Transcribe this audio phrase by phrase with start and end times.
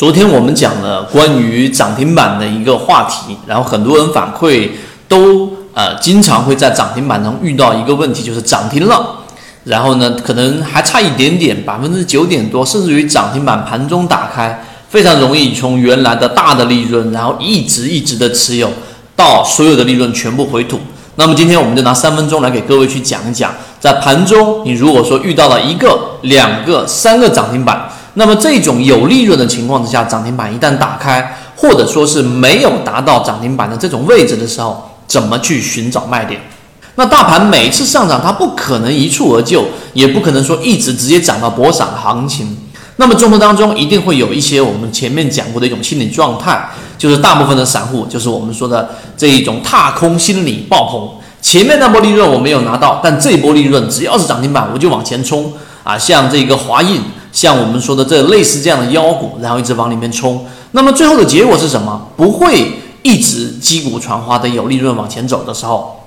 [0.00, 4.70] 昨天我们讲了关于涨停板的一个话题，然后很多人反馈
[5.06, 9.16] 都呃经常会在涨停板中遇到一个问题，就是涨停了，
[9.64, 18.70] 然后呢可能还差一点点，百分之九点多，甚至于涨停板盘中打开，非常容易从原来的大的利润，然后一直一直的持有
[19.14, 20.80] 到所有的利润全部回吐。
[21.16, 27.86] 那么今天我们就拿三分钟来给各位去讲一讲，在盘中你如果说遇到了一个、两个、三个涨停板。
[28.14, 36.40] 那么这种有利润的情况之下，涨停板一旦打开，或者说是没有达到涨停板的这种位置的时候，怎么去寻找卖点？
[36.96, 42.56] 那大盘每次上涨，它不可能一蹴而就，也不可能说一直直接涨到博涨行情。
[42.96, 51.08] 那么中途当中一定会有一些我们前面讲过的一种心理状态，就是大部分的散户就是我们说的这一种踏空心理爆棚。
[51.40, 55.50] 前面那波利润我没有拿到，但这波利润只要是涨停板我就往前冲
[55.84, 55.98] 啊！
[55.98, 57.00] 像这个华印。
[57.32, 62.08] 像我们说的这类似这样的妖股，然后一直往里面冲，那么最后的结果是什么？
[62.16, 62.72] 不会
[63.02, 66.06] 一直击鼓传花的有利润往前走的时候，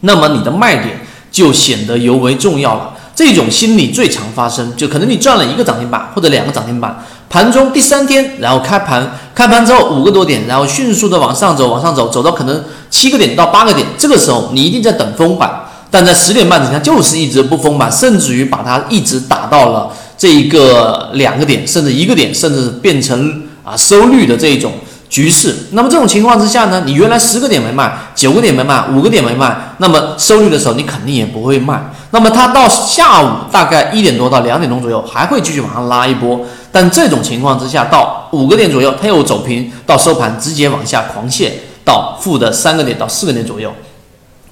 [0.00, 2.92] 那么你的卖点就显得尤为重要了。
[3.14, 15.63] 这种心理最常发生，就可能你赚了一个涨停板或者两个涨停板，盘中第三天，然后开盘，开盘之后五个多点，然后迅速的往上走，往上走，走到可能七个点到八个点，这个时候你一定在等封板，
[15.94, 19.88] 但在十点半之前就是一直不封板，甚至于把它一直打到了。
[20.18, 24.72] 这一个两个点，甚至一个点，甚至变成啊收绿的这一种
[25.08, 25.54] 局势。
[25.70, 31.80] 那么这种情况之下呢，你原来十个点没卖，九个点没卖，五个点没卖，那么收绿的时候你肯定也不会卖。
[32.10, 36.40] 那么它到下午大概一点多到两点钟左右还会继续往上拉一波，
[36.72, 41.50] 但这种情况之下到五个点左右它又走平，到收盘直接往下狂泻
[41.84, 43.72] 到负的三个点到四个点左右，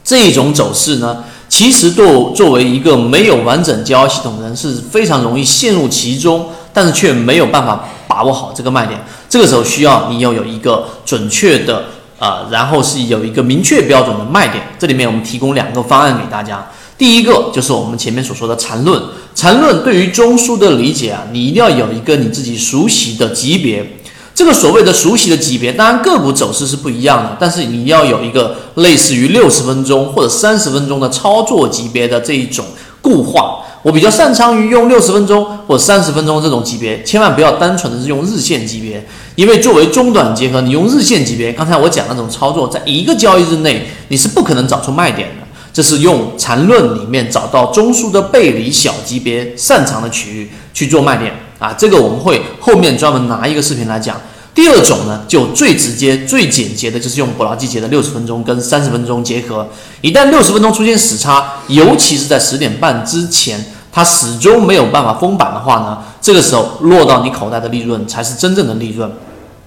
[0.04, 1.24] 这种走势呢？
[1.48, 8.98] 其实作作为一个没有完整交易系统的人是非常容易陷入其中，但是却没有办法把握好这个卖点。
[9.28, 11.84] 这个时候需要你要有一个准确的
[12.18, 14.64] 啊，然后是有一个明确标准的卖点。
[14.78, 16.66] 这里面我们提供两个方案给大家。
[16.96, 19.02] 第一个就是我们前面所说的缠论，
[19.34, 23.98] 缠论对于中枢的理解啊，你一定要有一个你自己熟悉的级别。
[24.34, 32.64] 这个所谓的熟悉的级别，当然个股走势是不一样的，但是你要有一个类似于六十分钟或者三十分钟的操作级别的这一种
[33.00, 33.58] 固化。
[33.82, 39.04] 我比较擅长于用六十分钟或三十分钟这种级别，千万不要单纯的是用日线级别，
[39.34, 45.46] 因为作为中短结合，你用日线级别，刚才我讲那种操作，在一个交易日内你是不可能找出卖点的。
[45.72, 51.32] 这是用缠论里面找到中枢的背离小级别擅长的区域去做卖点。
[51.62, 54.20] 啊，这个我们会后面专门拿一个视频来讲。
[54.52, 59.68] 第二种呢，就最直接、最简洁的，就是用伯劳季节的六十分钟跟三十分钟结合。
[60.00, 69.08] 一旦六十分钟出现死叉，尤其是在十点半之前，它始终没有办法封板的话呢，这个时候落到你口袋的利润才是真正的利润。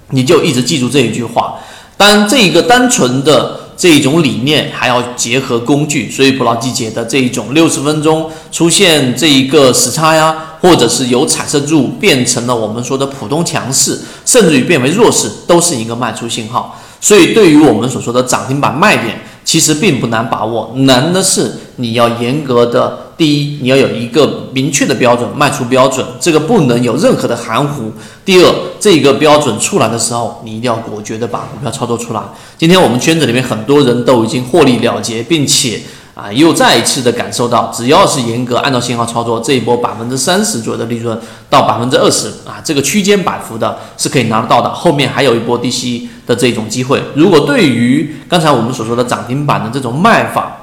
[0.09, 1.55] 你就一直记住这一句话。
[1.95, 3.64] 当然，这一个单纯的。
[3.77, 16.79] 这一种理念还要结合工具，所以普拉季节的这一种六十分钟出现这一个时差呀，或者是由彩色柱变成了我们说的普通强势，甚至于变为弱势，都是一个卖出信号。
[17.01, 19.19] 所以对于我们所说的涨停板卖点。
[19.55, 27.89] 其实并不难把握，难的是你要严格的，第一，你要有一个明确的标准，卖出标准，这个不能有任何的含糊。
[28.25, 32.19] 第二，这个标准出来的时候，你一定要果决的把股票操作出来。
[32.57, 35.79] 今天我们圈子里面很多人都已经获利了结，并且。
[36.15, 44.73] 啊，又再一次的感受到，只要是严格按照信号操作，这一波百分之三十左右的利润到百分之二十啊，这个区间摆幅的是可以拿得到的。
[44.73, 47.03] 后面还有一波低吸的这种机会。
[47.15, 50.55] 如果对于刚才我们所说的涨停板的这种卖法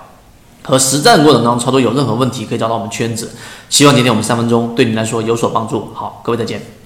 [0.62, 3.30] 和实战过程当中操作有任何问题，可以找到我们圈子。
[3.68, 5.90] 希望今天我们三分钟对你来说有所帮助。
[5.92, 6.81] 好，各位再见。